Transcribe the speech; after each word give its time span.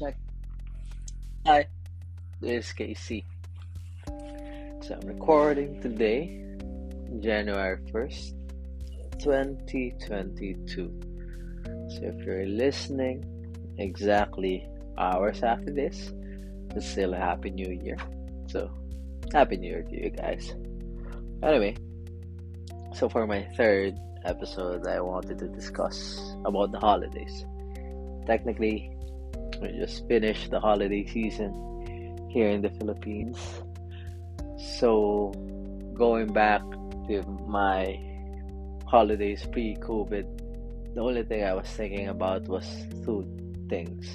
check. 0.00 0.16
Hi, 1.46 1.66
this 2.40 2.66
is 2.66 2.72
KC. 2.72 3.24
So 4.82 4.94
I'm 4.94 5.06
recording 5.06 5.80
today, 5.82 6.42
January 7.20 7.76
1st, 7.92 8.32
2022. 9.20 11.00
So 11.90 12.00
if 12.02 12.24
you're 12.24 12.46
listening 12.46 13.26
exactly 13.76 14.66
hours 14.96 15.42
after 15.42 15.70
this, 15.70 16.12
it's 16.74 16.88
still 16.88 17.12
a 17.12 17.18
Happy 17.18 17.50
New 17.50 17.70
Year. 17.70 17.98
So, 18.46 18.70
Happy 19.34 19.58
New 19.58 19.68
Year 19.68 19.82
to 19.82 20.02
you 20.02 20.10
guys. 20.10 20.54
Anyway, 21.42 21.76
so 22.94 23.08
for 23.08 23.26
my 23.26 23.46
third 23.54 23.98
episode, 24.24 24.86
I 24.86 25.00
wanted 25.00 25.38
to 25.40 25.48
discuss 25.48 26.34
about 26.46 26.72
the 26.72 26.78
holidays. 26.78 27.44
Technically, 28.26 28.96
we 29.60 29.72
just 29.72 30.06
finished 30.08 30.50
the 30.50 30.60
holiday 30.60 31.06
season 31.06 31.52
here 32.30 32.48
in 32.48 32.62
the 32.62 32.70
Philippines. 32.70 33.38
So, 34.78 35.32
going 35.94 36.32
back 36.32 36.62
to 37.08 37.22
my 37.46 38.00
holidays 38.86 39.46
pre 39.52 39.76
COVID, 39.76 40.94
the 40.94 41.00
only 41.00 41.24
thing 41.24 41.44
I 41.44 41.54
was 41.54 41.68
thinking 41.68 42.08
about 42.08 42.48
was 42.48 42.66
two 43.04 43.26
things 43.68 44.06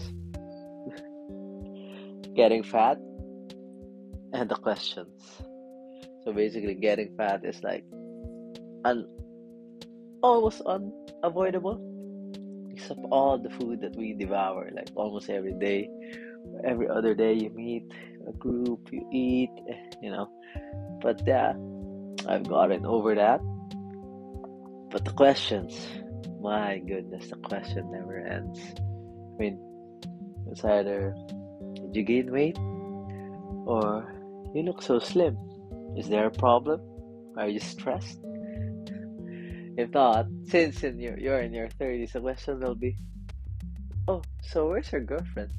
getting 2.36 2.64
fat 2.64 2.98
and 4.34 4.50
the 4.50 4.55
questions. 4.55 5.41
So, 6.23 6.34
basically, 6.34 6.75
getting 6.75 7.16
fat 7.16 7.45
is 7.45 7.62
like 7.64 7.86
un- 8.84 9.08
almost 10.23 10.61
unavoidable 10.61 11.95
except 12.76 13.00
all 13.12 13.38
the 13.38 13.50
food 13.50 13.81
that 13.81 13.95
we 13.95 14.14
devour 14.14 14.70
like 14.73 14.90
almost 14.95 15.30
every 15.30 15.54
day. 15.54 15.90
Every 16.64 16.88
other 16.88 17.16
day 17.16 17.34
you 17.34 17.50
meet 17.50 17.84
a 18.28 18.32
group 18.34 18.90
you 18.92 19.08
eat 19.12 19.52
eh, 19.70 19.82
you 20.02 20.12
know. 20.12 20.30
But 21.02 21.22
yeah 21.26 21.54
i've 22.28 22.48
gotten 22.48 22.86
over 22.86 23.16
that. 23.16 23.40
But 24.92 25.06
the 25.06 25.12
questions 25.12 25.73
my 26.42 26.80
goodness 26.80 27.30
the 27.30 27.38
question 27.38 27.92
never 27.92 28.17
ends. 28.20 28.59
I 29.34 29.38
mean 29.38 29.60
it's 30.52 30.64
either 30.64 31.16
did 31.76 31.95
you 31.95 32.04
gain 32.04 32.32
weight? 32.32 32.58
or 33.66 34.14
you 34.54 34.64
look 34.64 34.82
so 34.82 35.00
slim. 35.00 35.38
Is 35.98 36.08
there 36.08 36.28
a 36.28 36.32
problem? 36.32 36.82
Are 37.38 37.48
you 37.50 37.60
stressed 37.60 38.20
if 39.78 39.94
not, 39.94 40.28
since 40.48 40.84
in 40.84 41.00
your, 41.00 41.18
you're 41.18 41.40
in 41.40 41.54
your 41.54 41.68
30s, 41.68 42.14
the 42.14 42.22
question 42.22 42.59
will 42.59 42.76
be, 42.76 42.95
oh, 44.08 44.22
so 44.42 44.70
where's 44.70 44.92
your 44.92 45.02
girlfriend? 45.02 45.52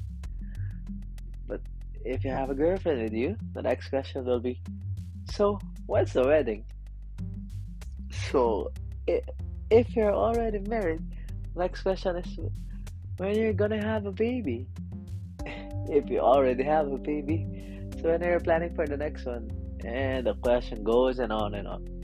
But 1.47 1.61
if 2.03 2.23
you 2.23 2.31
have 2.31 2.49
a 2.49 2.55
girlfriend 2.55 3.03
with 3.03 3.13
you, 3.13 3.37
the 3.53 3.61
next 3.61 3.89
question 3.89 4.25
will 4.25 4.39
be, 4.39 4.59
so 5.31 5.59
when's 5.85 6.13
the 6.13 6.23
wedding? 6.23 6.65
So 8.31 8.71
if 9.69 9.95
you're 9.95 10.13
already 10.13 10.59
married, 10.59 11.01
next 11.55 11.81
question 11.81 12.15
is, 12.17 12.39
when 13.17 13.35
you're 13.35 13.53
gonna 13.53 13.81
have 13.81 14.05
a 14.05 14.11
baby? 14.11 14.67
If 15.89 16.09
you 16.09 16.19
already 16.19 16.63
have 16.63 16.91
a 16.91 16.97
baby, 16.97 17.47
so 18.01 18.09
when 18.09 18.21
are 18.21 18.33
you 18.33 18.39
planning 18.39 18.75
for 18.75 18.85
the 18.85 18.97
next 18.97 19.25
one? 19.25 19.49
And 19.85 20.27
the 20.27 20.33
question 20.35 20.83
goes 20.83 21.19
and 21.19 21.31
on 21.31 21.53
and 21.53 21.65
on. 21.65 21.96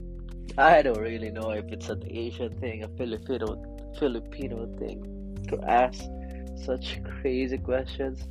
I 0.56 0.82
don't 0.82 1.00
really 1.00 1.30
know 1.30 1.50
if 1.50 1.64
it's 1.72 1.88
an 1.88 2.02
Asian 2.08 2.56
thing, 2.58 2.84
a 2.84 2.88
Filipino 2.88 3.62
Filipino 3.98 4.66
thing 4.78 5.44
to 5.48 5.60
ask 5.62 6.04
such 6.56 7.00
crazy 7.20 7.58
questions. 7.58 8.24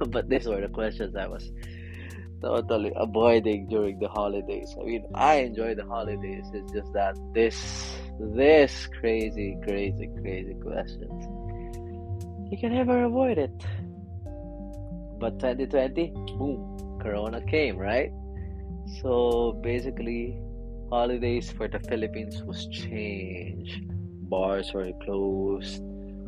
but 0.08 0.28
these 0.28 0.46
were 0.46 0.60
the 0.60 0.68
questions 0.68 1.14
I 1.16 1.26
was 1.26 1.50
totally 2.40 2.92
avoiding 2.96 3.68
during 3.68 3.98
the 3.98 4.08
holidays. 4.08 4.74
I 4.80 4.84
mean, 4.84 5.04
I 5.14 5.34
enjoy 5.36 5.74
the 5.74 5.84
holidays. 5.84 6.46
It's 6.52 6.72
just 6.72 6.92
that 6.92 7.16
this 7.34 7.94
this 8.18 8.86
crazy, 9.00 9.58
crazy, 9.66 10.08
crazy 10.20 10.54
questions 10.54 11.42
you 12.52 12.58
can 12.58 12.74
never 12.74 13.04
avoid 13.04 13.38
it. 13.38 13.64
But 15.18 15.38
2020, 15.40 16.10
boom, 16.36 16.98
Corona 17.00 17.40
came, 17.40 17.78
right? 17.78 18.12
So 19.00 19.58
basically, 19.62 20.38
holidays 20.92 21.50
for 21.50 21.66
the 21.68 21.80
Philippines 21.88 22.42
was 22.44 22.66
changed. 22.68 23.80
Bars 24.32 24.74
were 24.74 24.92
closed. 25.04 25.82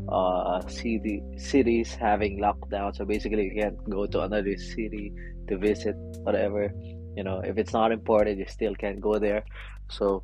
Uh, 0.09 0.61
city 0.69 1.23
cities 1.37 1.95
having 1.95 2.39
lockdown. 2.47 2.97
So 2.97 3.05
basically, 3.05 3.45
you 3.49 3.55
can't 3.61 3.79
go 3.97 4.07
to 4.07 4.23
another 4.23 4.57
city 4.57 5.13
to 5.49 5.59
visit 5.59 5.97
whatever. 6.27 6.73
You 7.17 7.25
know, 7.25 7.39
if 7.51 7.59
it's 7.59 7.75
not 7.75 7.93
important, 7.93 8.39
you 8.39 8.49
still 8.49 8.75
can't 8.75 9.01
go 9.01 9.19
there. 9.19 9.45
So 9.91 10.23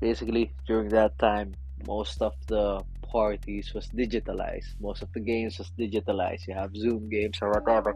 basically, 0.00 0.44
during 0.66 0.88
that 1.00 1.18
time, 1.18 1.54
most 1.86 2.20
of 2.20 2.34
the 2.46 2.82
parties 3.02 3.72
was 3.74 3.88
digitalized. 3.88 4.70
Most 4.80 5.02
of 5.02 5.12
the 5.14 5.20
games 5.32 5.58
was 5.58 5.72
digitalized. 5.78 6.46
You 6.46 6.54
have 6.54 6.76
Zoom 6.76 7.08
games 7.08 7.38
or 7.40 7.50
whatever. 7.56 7.94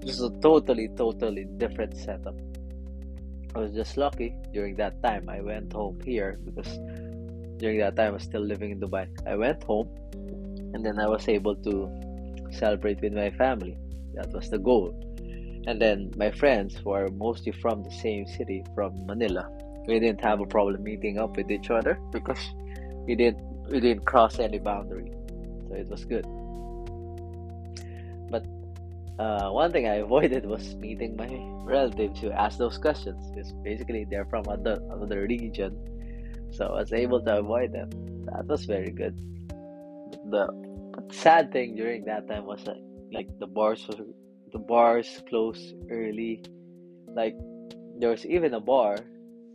This 0.00 0.16
is 0.18 0.22
a 0.22 0.34
totally, 0.40 0.88
totally 0.96 1.46
different 1.62 1.96
setup. 1.96 2.36
I 3.54 3.58
was 3.58 3.72
just 3.72 3.96
lucky 3.96 4.34
during 4.52 4.76
that 4.76 5.02
time. 5.02 5.28
I 5.28 5.40
went 5.40 5.72
home 5.72 6.00
here 6.04 6.38
because 6.44 6.78
during 7.58 7.78
that 7.78 7.96
time 7.96 8.08
I 8.08 8.10
was 8.10 8.22
still 8.22 8.40
living 8.40 8.70
in 8.70 8.80
Dubai. 8.80 9.08
I 9.26 9.36
went 9.36 9.62
home 9.64 9.88
and 10.74 10.84
then 10.84 10.98
I 10.98 11.06
was 11.06 11.28
able 11.28 11.56
to 11.56 11.90
celebrate 12.50 13.00
with 13.02 13.12
my 13.12 13.30
family. 13.30 13.76
That 14.14 14.32
was 14.32 14.48
the 14.48 14.58
goal. 14.58 14.98
And 15.66 15.80
then 15.80 16.12
my 16.16 16.30
friends 16.30 16.76
who 16.76 16.90
are 16.90 17.08
mostly 17.08 17.52
from 17.52 17.82
the 17.82 17.90
same 17.90 18.26
city, 18.26 18.64
from 18.74 19.06
Manila, 19.06 19.48
we 19.86 20.00
didn't 20.00 20.20
have 20.22 20.40
a 20.40 20.46
problem 20.46 20.82
meeting 20.82 21.18
up 21.18 21.36
with 21.36 21.50
each 21.50 21.70
other 21.70 21.98
because 22.10 22.40
we 23.06 23.14
didn't 23.14 23.38
we 23.70 23.80
didn't 23.80 24.04
cross 24.04 24.38
any 24.38 24.58
boundary. 24.58 25.12
So 25.68 25.74
it 25.74 25.88
was 25.88 26.04
good. 26.04 26.26
But 28.30 28.44
uh, 29.22 29.50
one 29.50 29.70
thing 29.70 29.86
I 29.86 29.94
avoided 30.06 30.44
was 30.46 30.74
meeting 30.76 31.16
my 31.16 31.30
relatives 31.64 32.20
who 32.20 32.30
asked 32.30 32.58
those 32.58 32.78
questions 32.78 33.30
because 33.30 33.52
basically 33.64 34.04
they're 34.08 34.26
from 34.26 34.48
other 34.48 34.78
another 34.90 35.22
region, 35.22 35.72
so 36.50 36.66
I 36.66 36.80
was 36.82 36.92
able 36.92 37.22
to 37.24 37.38
avoid 37.38 37.72
them. 37.72 37.90
That 38.26 38.46
was 38.46 38.64
very 38.64 38.90
good. 38.90 39.14
The 40.30 40.46
sad 41.10 41.52
thing 41.52 41.76
during 41.76 42.04
that 42.06 42.26
time 42.28 42.46
was 42.46 42.64
that 42.64 42.78
like 43.12 43.28
the 43.38 43.46
bars 43.46 43.86
was 43.88 44.00
the 44.52 44.58
bars 44.58 45.22
closed 45.28 45.74
early. 45.90 46.42
Like 47.06 47.36
there 47.98 48.10
was 48.10 48.26
even 48.26 48.54
a 48.54 48.60
bar 48.60 48.98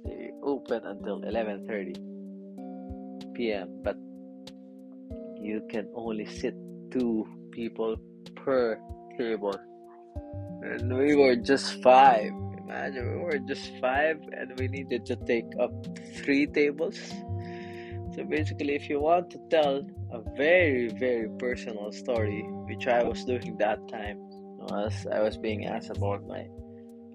they 0.05 0.31
open 0.43 0.85
until 0.85 1.23
eleven 1.23 1.67
thirty 1.67 1.95
p.m. 3.35 3.81
But 3.83 3.97
you 5.41 5.61
can 5.69 5.89
only 5.93 6.25
sit 6.25 6.55
two 6.91 7.27
people 7.51 7.97
per 8.35 8.79
table. 9.17 9.55
And 10.61 10.95
we 10.97 11.15
were 11.15 11.35
just 11.35 11.81
five. 11.81 12.31
Imagine 12.57 13.17
we 13.17 13.23
were 13.23 13.39
just 13.39 13.71
five 13.79 14.19
and 14.31 14.57
we 14.59 14.67
needed 14.67 15.05
to 15.05 15.15
take 15.15 15.47
up 15.59 15.71
three 16.15 16.47
tables. 16.47 16.97
So 18.15 18.23
basically, 18.23 18.75
if 18.75 18.89
you 18.89 18.99
want 18.99 19.29
to 19.31 19.39
tell 19.49 19.87
a 20.11 20.21
very, 20.35 20.89
very 20.89 21.29
personal 21.37 21.91
story, 21.91 22.41
which 22.65 22.87
I 22.87 23.03
was 23.03 23.23
doing 23.23 23.57
that 23.57 23.87
time, 23.87 24.17
was 24.57 25.07
I 25.11 25.21
was 25.21 25.37
being 25.37 25.65
asked 25.65 25.91
about 25.91 26.27
my 26.27 26.47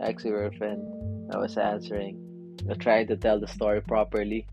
ex 0.01 0.23
girlfriend. 0.23 0.83
I 1.35 1.39
was 1.39 1.57
answering, 1.57 2.17
I 2.71 2.75
trying 2.75 3.09
to 3.09 3.17
tell 3.17 3.41
the 3.41 3.49
story 3.49 3.81
properly, 3.81 4.47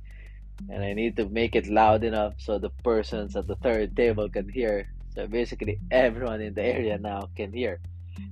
and 0.70 0.84
I 0.84 0.94
need 0.94 1.16
to 1.18 1.30
make 1.30 1.56
it 1.56 1.68
loud 1.68 2.04
enough 2.04 2.34
so 2.38 2.58
the 2.58 2.72
persons 2.84 3.36
at 3.36 3.48
the 3.48 3.56
third 3.56 3.96
table 3.96 4.30
can 4.30 4.50
hear 4.50 4.88
so 5.16 5.28
basically, 5.28 5.80
everyone 5.92 6.42
in 6.42 6.54
the 6.54 6.64
area 6.64 6.98
now 6.98 7.30
can 7.36 7.52
hear. 7.52 7.80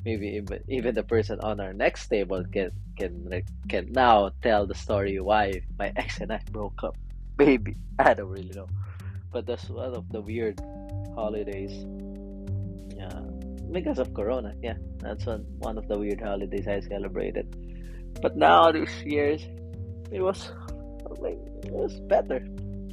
Maybe 0.04 0.44
even, 0.68 0.96
the 0.96 1.04
person 1.04 1.40
on 1.42 1.60
our 1.60 1.74
next 1.74 2.08
table 2.08 2.44
can 2.52 2.72
can 2.98 3.44
can 3.70 3.92
now 3.92 4.32
tell 4.42 4.68
the 4.68 4.76
story 4.76 5.20
why 5.20 5.62
my 5.80 5.94
ex 5.96 6.20
and 6.20 6.32
I 6.32 6.42
broke 6.52 6.84
up. 6.84 6.98
Maybe 7.38 7.76
I 8.00 8.14
don't 8.14 8.30
really 8.30 8.54
know, 8.54 8.68
but 9.32 9.46
that's 9.46 9.70
one 9.70 9.96
of 9.96 10.10
the 10.10 10.22
weird 10.22 10.60
holidays. 11.16 11.72
Yeah, 12.96 13.20
because 13.72 14.00
of 14.00 14.14
Corona. 14.14 14.54
Yeah, 14.62 14.76
that's 15.00 15.26
one 15.26 15.46
one 15.60 15.78
of 15.78 15.88
the 15.88 15.98
weird 15.98 16.22
holidays 16.22 16.68
I 16.68 16.82
celebrated. 16.82 17.48
But 18.22 18.36
now 18.36 18.72
these 18.72 18.92
years, 19.04 19.48
it 20.12 20.20
was 20.22 20.52
like 21.20 21.40
it 21.64 21.72
was 21.72 22.00
better. 22.12 22.44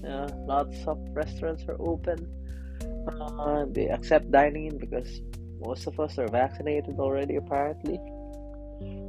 Yeah, 0.03 0.29
lots 0.47 0.77
of 0.87 0.99
restaurants 1.11 1.65
are 1.67 1.81
open 1.81 2.44
uh, 3.06 3.65
they 3.71 3.89
accept 3.89 4.31
dining 4.31 4.67
in 4.67 4.79
because 4.79 5.21
most 5.61 5.87
of 5.87 5.99
us 6.01 6.19
are 6.19 6.29
vaccinated 6.29 6.99
already, 6.99 7.37
apparently. 7.37 7.99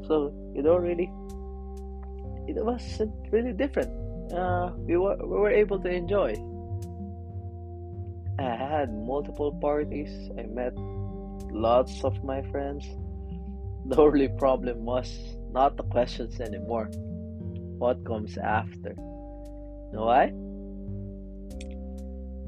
So 0.08 0.34
you 0.54 0.62
don't 0.62 0.82
really. 0.82 1.10
It 2.48 2.64
wasn't 2.64 3.14
really 3.32 3.54
different. 3.54 3.92
Uh, 4.32 4.72
we 4.78 4.98
were 4.98 5.18
we 5.18 5.38
were 5.38 5.52
able 5.52 5.80
to 5.80 5.90
enjoy. 5.90 6.36
I 8.38 8.56
had 8.56 8.94
multiple 8.94 9.54
parties. 9.54 10.12
I 10.38 10.44
met 10.44 10.74
lots 11.52 12.04
of 12.04 12.24
my 12.24 12.42
friends. 12.52 12.86
The 13.88 14.02
only 14.02 14.30
problem 14.30 14.84
was 14.84 15.38
not 15.52 15.78
the 15.78 15.84
questions 15.84 16.42
anymore. 16.42 16.90
What 17.78 18.04
comes 18.04 18.36
after? 18.36 18.96
Know 19.94 20.10
why? 20.10 20.32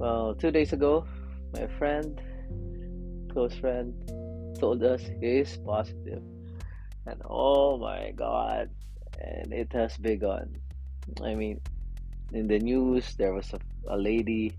Well, 0.02 0.34
two 0.34 0.50
days 0.50 0.74
ago, 0.74 1.06
my 1.54 1.68
friend, 1.78 2.22
close 3.32 3.56
friend, 3.56 3.94
told 4.60 4.84
us 4.84 5.02
he's 5.22 5.58
positive. 5.58 6.24
And 7.06 7.22
oh 7.26 7.78
my 7.78 8.12
god, 8.16 8.70
and 9.20 9.54
it 9.54 9.72
has 9.74 9.98
begun. 9.98 10.56
I 11.24 11.36
mean, 11.36 11.62
in 12.34 12.48
the 12.48 12.60
news, 12.60 13.16
there 13.16 13.34
was 13.34 13.54
a, 13.54 13.60
a 13.88 13.98
lady 13.98 14.54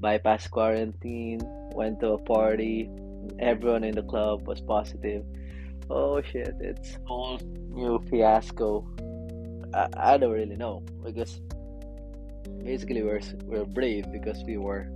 bypassed 0.00 0.50
quarantine, 0.50 1.40
went 1.74 2.00
to 2.00 2.12
a 2.12 2.18
party, 2.18 2.88
everyone 3.38 3.84
in 3.84 3.94
the 3.94 4.02
club 4.02 4.46
was 4.46 4.60
positive. 4.60 5.24
Oh 5.90 6.20
shit, 6.22 6.54
it's 6.60 6.98
whole 7.04 7.38
new 7.70 8.00
fiasco. 8.10 8.86
I, 9.74 9.88
I 9.96 10.16
don't 10.16 10.32
really 10.32 10.56
know 10.56 10.82
because 11.04 11.40
basically 12.64 13.02
we're 13.02 13.20
we're 13.44 13.64
brave 13.64 14.10
because 14.10 14.42
we 14.44 14.56
were 14.56 14.88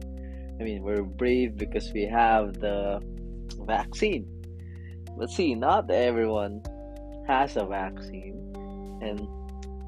I 0.60 0.62
mean 0.62 0.82
we're 0.82 1.02
brave 1.02 1.56
because 1.56 1.90
we 1.92 2.04
have 2.04 2.60
the 2.60 3.00
vaccine. 3.66 4.26
But 5.16 5.30
see, 5.30 5.54
not 5.54 5.90
everyone 5.90 6.62
has 7.26 7.56
a 7.56 7.64
vaccine 7.64 8.36
and 9.02 9.26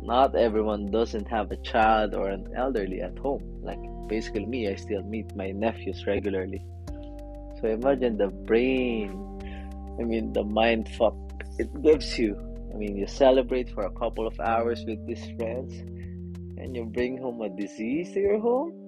not 0.03 0.35
everyone 0.35 0.91
doesn't 0.91 1.29
have 1.29 1.51
a 1.51 1.57
child 1.57 2.15
or 2.15 2.29
an 2.29 2.53
elderly 2.57 3.01
at 3.03 3.19
home. 3.19 3.61
Like 3.63 3.79
basically 4.09 4.47
me, 4.47 4.69
I 4.69 4.75
still 4.77 5.03
meet 5.03 5.37
my 5.37 5.51
nephews 5.53 6.07
regularly. 6.07 6.65
So 7.61 7.69
imagine 7.69 8.17
the 8.17 8.29
brain, 8.29 9.11
I 10.01 10.03
mean, 10.03 10.33
the 10.33 10.43
mind 10.43 10.89
fuck 10.97 11.15
it 11.59 11.71
gives 11.83 12.19
you. 12.19 12.37
I 12.73 12.77
mean, 12.77 12.97
you 12.97 13.07
celebrate 13.07 13.71
for 13.71 13.85
a 13.85 13.91
couple 13.93 14.27
of 14.27 14.41
hours 14.41 14.83
with 14.87 15.07
these 15.07 15.25
friends 15.37 15.73
and 16.59 16.75
you 16.75 16.85
bring 16.85 17.19
home 17.19 17.41
a 17.43 17.51
disease 17.51 18.13
to 18.15 18.21
your 18.21 18.41
home. 18.41 18.87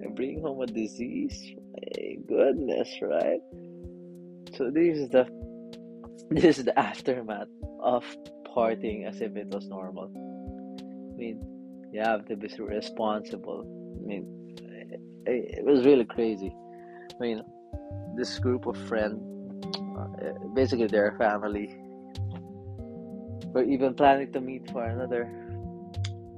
You 0.00 0.10
bring 0.14 0.40
home 0.40 0.60
a 0.60 0.66
disease. 0.66 1.54
My 1.72 2.16
goodness, 2.26 2.88
right? 3.02 3.40
So 4.54 4.70
this 4.70 4.98
is 4.98 5.08
the 5.10 5.26
this 6.30 6.58
is 6.58 6.64
the 6.64 6.78
aftermath 6.78 7.48
of 7.80 8.04
partying 8.54 9.06
as 9.06 9.20
if 9.20 9.36
it 9.36 9.48
was 9.48 9.68
normal. 9.68 10.10
I 11.12 11.16
mean, 11.16 11.40
you 11.92 12.00
have 12.00 12.26
to 12.26 12.36
be 12.36 12.48
responsible. 12.58 13.62
I 14.02 14.06
mean, 14.06 14.56
it, 15.26 15.58
it 15.58 15.64
was 15.64 15.84
really 15.84 16.04
crazy. 16.04 16.54
I 17.14 17.18
mean, 17.20 17.42
this 18.16 18.38
group 18.38 18.66
of 18.66 18.76
friends, 18.88 19.20
uh, 19.98 20.32
basically 20.54 20.86
their 20.86 21.14
family, 21.18 21.76
were 23.52 23.64
even 23.64 23.94
planning 23.94 24.32
to 24.32 24.40
meet 24.40 24.70
for 24.70 24.84
another 24.84 25.30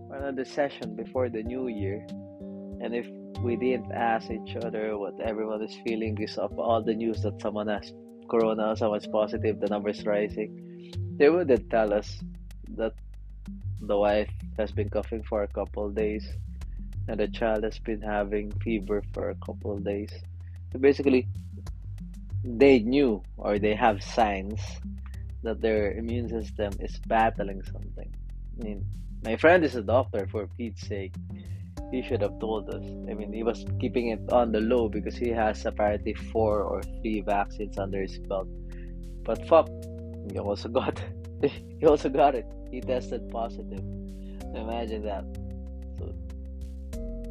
for 0.08 0.16
another 0.16 0.44
session 0.44 0.96
before 0.96 1.28
the 1.28 1.42
new 1.42 1.68
year. 1.68 2.06
And 2.80 2.94
if 2.94 3.06
we 3.40 3.56
didn't 3.56 3.92
ask 3.92 4.30
each 4.30 4.56
other 4.56 4.98
what 4.98 5.20
everyone 5.20 5.62
is 5.62 5.76
feeling 5.84 6.14
because 6.14 6.38
of 6.38 6.58
all 6.58 6.82
the 6.82 6.94
news 6.94 7.22
that 7.22 7.40
someone 7.40 7.68
has 7.68 7.92
corona, 8.28 8.76
someone's 8.76 9.06
positive, 9.06 9.60
the 9.60 9.68
numbers 9.68 10.04
rising, 10.04 10.92
they 11.16 11.28
wouldn't 11.28 11.70
tell 11.70 11.92
us 11.92 12.20
that 12.76 12.92
the 13.80 13.96
wife 13.96 14.30
has 14.58 14.72
been 14.72 14.88
coughing 14.88 15.22
for 15.22 15.42
a 15.42 15.48
couple 15.48 15.88
days 15.90 16.26
and 17.08 17.20
the 17.20 17.28
child 17.28 17.64
has 17.64 17.78
been 17.78 18.02
having 18.02 18.50
fever 18.60 19.02
for 19.14 19.30
a 19.30 19.34
couple 19.36 19.72
of 19.72 19.84
days. 19.84 20.12
So 20.72 20.78
basically, 20.78 21.26
they 22.44 22.80
knew 22.80 23.22
or 23.36 23.58
they 23.58 23.74
have 23.74 24.02
signs 24.02 24.60
that 25.42 25.60
their 25.60 25.92
immune 25.92 26.28
system 26.28 26.72
is 26.80 26.98
battling 27.06 27.62
something. 27.62 28.12
I 28.60 28.64
mean, 28.64 28.84
my 29.24 29.36
friend 29.36 29.64
is 29.64 29.74
a 29.74 29.82
doctor 29.82 30.26
for 30.30 30.46
Pete's 30.56 30.86
sake. 30.86 31.14
He 31.90 32.02
should 32.02 32.20
have 32.20 32.38
told 32.38 32.68
us. 32.68 32.84
I 33.08 33.14
mean, 33.14 33.32
he 33.32 33.42
was 33.42 33.64
keeping 33.80 34.08
it 34.08 34.20
on 34.30 34.52
the 34.52 34.60
low 34.60 34.88
because 34.88 35.16
he 35.16 35.30
has 35.30 35.64
apparently 35.64 36.14
four 36.14 36.62
or 36.62 36.82
three 36.82 37.22
vaccines 37.22 37.78
under 37.78 38.02
his 38.02 38.18
belt. 38.18 38.48
But 39.22 39.46
fuck, 39.48 39.68
he 40.30 40.38
also 40.38 40.68
got 40.68 41.02
he 41.42 41.86
also 41.86 42.08
got 42.08 42.34
it. 42.34 42.46
He 42.70 42.80
tested 42.80 43.30
positive. 43.30 43.84
Imagine 44.54 45.02
that. 45.04 45.24
So, 45.98 46.14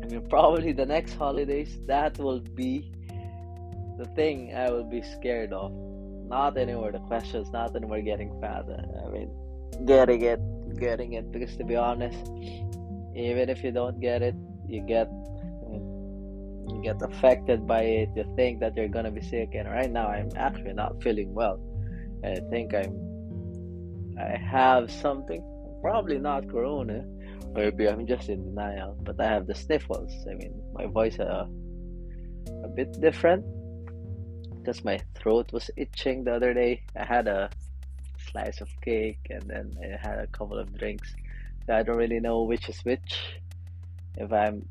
I 0.01 0.07
mean, 0.07 0.27
probably 0.29 0.71
the 0.71 0.85
next 0.85 1.13
holidays 1.13 1.79
that 1.85 2.17
will 2.17 2.39
be 2.39 2.91
the 3.97 4.05
thing 4.15 4.55
I 4.55 4.69
will 4.69 4.83
be 4.83 5.01
scared 5.01 5.53
of. 5.53 5.71
Not 6.27 6.57
anymore 6.57 6.91
the 6.91 6.99
questions, 6.99 7.49
not 7.51 7.75
anymore 7.75 8.01
getting 8.01 8.39
fat. 8.41 8.65
I 8.69 9.09
mean, 9.09 9.29
getting 9.85 10.21
it, 10.21 10.39
getting 10.79 11.13
it. 11.13 11.31
Because 11.31 11.55
to 11.57 11.63
be 11.63 11.75
honest, 11.75 12.17
even 13.17 13.49
if 13.49 13.63
you 13.63 13.71
don't 13.71 13.99
get 13.99 14.21
it, 14.21 14.35
you 14.67 14.81
get 14.81 15.09
you 16.69 16.81
get 16.83 17.01
affected 17.01 17.65
by 17.65 17.81
it. 17.81 18.09
You 18.15 18.25
think 18.35 18.59
that 18.59 18.75
you're 18.75 18.89
gonna 18.89 19.11
be 19.11 19.21
sick, 19.21 19.49
and 19.53 19.67
right 19.67 19.89
now 19.89 20.07
I'm 20.07 20.29
actually 20.35 20.73
not 20.73 21.01
feeling 21.01 21.33
well. 21.33 21.59
I 22.23 22.39
think 22.49 22.73
I'm 22.73 22.93
I 24.19 24.37
have 24.37 24.91
something, 24.91 25.41
probably 25.81 26.17
not 26.17 26.49
corona, 26.49 27.05
maybe 27.53 27.87
I'm 27.87 28.05
just 28.05 28.29
in 28.29 28.43
denial. 28.43 28.97
But 29.03 29.19
I 29.19 29.25
have 29.25 29.47
the 29.47 29.55
sniffles. 29.55 30.11
I 30.29 30.33
mean, 30.33 30.53
my 30.73 30.85
voice 30.85 31.19
uh, 31.19 31.45
a 32.63 32.67
bit 32.67 32.99
different 32.99 33.45
because 34.57 34.83
my 34.83 34.99
throat 35.15 35.51
was 35.53 35.69
itching 35.77 36.23
the 36.23 36.33
other 36.35 36.53
day. 36.53 36.83
I 36.95 37.05
had 37.05 37.27
a 37.27 37.49
slice 38.31 38.59
of 38.61 38.69
cake 38.81 39.19
and 39.29 39.43
then 39.43 39.73
I 39.81 39.97
had 40.07 40.19
a 40.19 40.27
couple 40.27 40.57
of 40.57 40.77
drinks. 40.77 41.13
I 41.69 41.83
don't 41.83 41.97
really 41.97 42.19
know 42.19 42.43
which 42.43 42.69
is 42.69 42.79
which. 42.81 43.39
If 44.15 44.31
I'm 44.31 44.67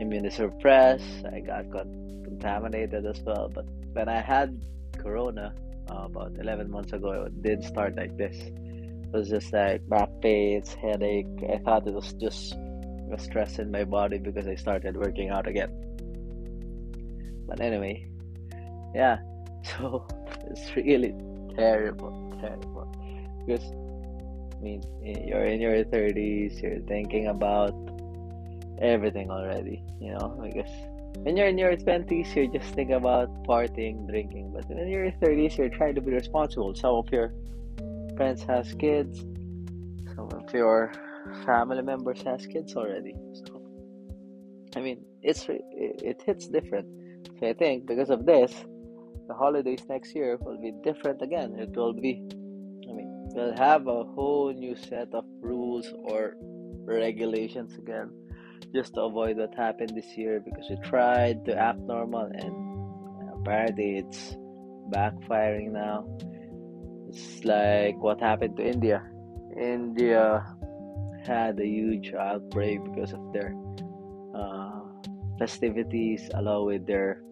immunosuppressed, 0.00 1.32
I 1.32 1.40
got 1.40 1.86
contaminated 2.24 3.04
as 3.06 3.20
well. 3.20 3.50
But 3.52 3.66
when 3.92 4.08
I 4.08 4.20
had 4.20 4.64
corona 4.98 5.54
uh, 5.90 6.04
about 6.04 6.32
11 6.38 6.70
months 6.70 6.92
ago, 6.92 7.24
it 7.24 7.42
did 7.42 7.64
start 7.64 7.96
like 7.96 8.16
this. 8.16 8.36
It 8.36 9.12
was 9.12 9.28
just 9.28 9.52
like 9.52 9.88
back 9.88 10.08
pains, 10.20 10.74
headache. 10.74 11.26
I 11.52 11.58
thought 11.58 11.86
it 11.86 11.94
was 11.94 12.12
just 12.14 12.54
a 12.54 13.18
stress 13.18 13.58
in 13.58 13.70
my 13.70 13.84
body 13.84 14.18
because 14.18 14.46
I 14.46 14.54
started 14.56 14.96
working 14.96 15.30
out 15.30 15.46
again. 15.46 15.70
But 17.46 17.60
anyway, 17.60 18.08
yeah, 18.94 19.18
so 19.62 20.06
it's 20.50 20.74
really 20.76 21.14
terrible, 21.56 22.36
terrible. 22.40 22.92
Because 23.46 23.62
I 24.56 24.62
mean, 24.62 24.82
eh, 25.04 25.24
you're 25.26 25.44
in 25.44 25.60
your 25.60 25.84
30s, 25.84 26.62
you're 26.62 26.80
thinking 26.80 27.28
about 27.28 27.74
everything 28.78 29.30
already, 29.30 29.82
you 30.00 30.12
know. 30.12 30.38
I 30.42 30.48
guess 30.48 30.70
when 31.22 31.36
you're 31.36 31.48
in 31.48 31.58
your 31.58 31.76
20s, 31.76 32.34
you're 32.34 32.46
just 32.46 32.74
thinking 32.74 32.96
about 32.96 33.28
partying, 33.44 34.08
drinking. 34.08 34.52
But 34.54 34.68
when 34.68 34.88
you're 34.88 35.04
in 35.04 35.14
your 35.20 35.30
30s, 35.30 35.58
you're 35.58 35.68
trying 35.68 35.94
to 35.94 36.00
be 36.00 36.12
responsible. 36.12 36.74
Some 36.74 36.94
of 36.94 37.10
your 37.10 37.32
friends 38.16 38.42
has 38.44 38.72
kids, 38.74 39.20
some 40.14 40.28
of 40.32 40.52
your 40.52 40.92
family 41.44 41.82
members 41.82 42.22
has 42.22 42.46
kids 42.46 42.74
already. 42.76 43.14
So, 43.34 43.62
I 44.74 44.80
mean, 44.80 45.04
it's 45.22 45.48
it, 45.48 45.62
it 45.72 46.22
hits 46.24 46.48
different. 46.48 46.86
So 47.38 47.48
I 47.48 47.52
think 47.52 47.86
because 47.86 48.10
of 48.10 48.24
this, 48.24 48.52
the 49.28 49.34
holidays 49.34 49.82
next 49.88 50.14
year 50.14 50.38
will 50.40 50.60
be 50.60 50.72
different 50.82 51.20
again. 51.22 51.56
It 51.58 51.76
will 51.76 51.92
be, 51.92 52.22
we'll 53.36 53.54
have 53.54 53.86
a 53.86 54.04
whole 54.16 54.50
new 54.52 54.74
set 54.74 55.12
of 55.12 55.24
rules 55.42 55.92
or 56.04 56.34
regulations 56.86 57.76
again 57.76 58.10
just 58.74 58.94
to 58.94 59.02
avoid 59.02 59.36
what 59.36 59.54
happened 59.54 59.92
this 59.94 60.16
year 60.16 60.40
because 60.40 60.64
we 60.70 60.76
tried 60.76 61.44
to 61.44 61.54
act 61.54 61.78
normal 61.80 62.24
and 62.32 63.36
apparently 63.36 63.98
it's 63.98 64.36
backfiring 64.90 65.70
now. 65.72 66.06
It's 67.08 67.44
like 67.44 67.96
what 67.98 68.20
happened 68.20 68.56
to 68.56 68.66
India. 68.66 69.04
India 69.60 70.44
had 71.24 71.60
a 71.60 71.66
huge 71.66 72.14
outbreak 72.14 72.82
because 72.84 73.12
of 73.12 73.32
their 73.32 73.54
uh, 74.34 74.80
festivities 75.38 76.30
along 76.34 76.66
with 76.66 76.86
their 76.86 77.22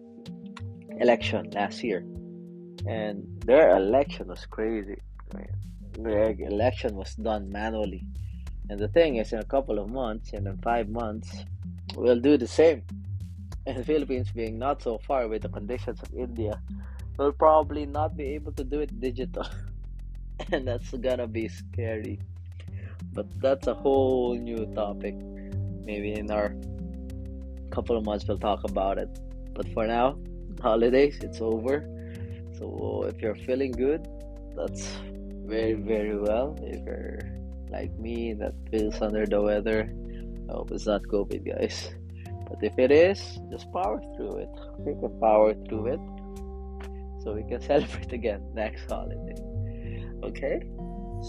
election 0.99 1.49
last 1.51 1.83
year, 1.83 2.05
and 2.87 3.23
their 3.45 3.75
election 3.75 4.27
was 4.27 4.45
crazy. 4.45 5.01
Their 5.97 6.31
election 6.39 6.95
was 6.95 7.15
done 7.15 7.51
manually, 7.51 8.05
and 8.69 8.79
the 8.79 8.87
thing 8.87 9.17
is, 9.17 9.33
in 9.33 9.39
a 9.39 9.45
couple 9.45 9.79
of 9.79 9.89
months, 9.89 10.33
and 10.33 10.47
in 10.47 10.57
five 10.57 10.89
months, 10.89 11.45
we'll 11.95 12.19
do 12.19 12.37
the 12.37 12.47
same. 12.47 12.83
And 13.65 13.77
the 13.77 13.83
Philippines, 13.83 14.29
being 14.31 14.59
not 14.59 14.81
so 14.81 14.97
far 14.97 15.27
with 15.27 15.41
the 15.41 15.49
conditions 15.49 16.01
of 16.01 16.13
India, 16.13 16.59
will 17.17 17.31
probably 17.31 17.85
not 17.85 18.17
be 18.17 18.25
able 18.35 18.51
to 18.53 18.63
do 18.63 18.81
it 18.81 18.99
digital, 18.99 19.47
and 20.51 20.67
that's 20.67 20.91
gonna 20.91 21.27
be 21.27 21.47
scary. 21.47 22.19
But 23.13 23.27
that's 23.39 23.67
a 23.67 23.73
whole 23.73 24.35
new 24.35 24.65
topic. 24.75 25.15
Maybe 25.85 26.13
in 26.13 26.29
our 26.31 26.55
couple 27.71 27.97
of 27.97 28.05
months 28.05 28.25
we'll 28.27 28.37
talk 28.37 28.63
about 28.63 28.97
it. 28.97 29.19
But 29.53 29.67
for 29.73 29.85
now, 29.85 30.17
holidays, 30.61 31.19
it's 31.21 31.41
over. 31.41 31.87
So 32.57 33.05
if 33.07 33.21
you're 33.21 33.35
feeling 33.35 33.71
good, 33.71 34.07
that's 34.55 34.87
very 35.45 35.73
very 35.73 36.17
well. 36.17 36.57
If 36.61 36.85
you're 36.85 37.19
like 37.69 37.97
me 37.99 38.33
that 38.33 38.53
feels 38.71 39.01
under 39.01 39.25
the 39.25 39.41
weather, 39.41 39.91
I 40.49 40.53
hope 40.53 40.71
it's 40.71 40.85
not 40.85 41.03
COVID, 41.03 41.45
guys. 41.45 41.93
But 42.49 42.63
if 42.63 42.77
it 42.77 42.91
is, 42.91 43.39
just 43.51 43.71
power 43.71 44.01
through 44.15 44.37
it. 44.45 44.49
We 44.79 44.93
can 44.93 45.19
power 45.19 45.53
through 45.67 45.87
it, 45.95 46.03
so 47.23 47.33
we 47.33 47.43
can 47.43 47.61
celebrate 47.71 48.13
again 48.13 48.41
next 48.53 48.89
holiday. 48.89 49.35
Okay. 50.23 50.61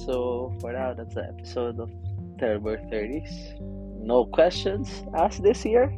So 0.05 0.53
for 0.61 0.73
now, 0.73 0.93
that's 0.93 1.15
the 1.15 1.25
episode 1.25 1.81
of 1.81 1.91
Terrible 2.39 2.77
30s. 2.93 3.61
No 4.03 4.27
questions 4.27 5.05
asked 5.15 5.43
this 5.43 5.65
year, 5.65 5.89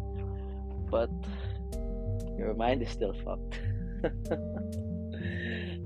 but 0.90 1.10
your 2.38 2.54
mind 2.54 2.82
is 2.82 2.90
still 2.90 3.12
fucked. 3.24 3.58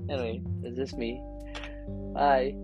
anyway, 0.09 0.41
it's 0.63 0.77
just 0.77 0.95
me. 0.95 1.19
Bye. 1.87 2.55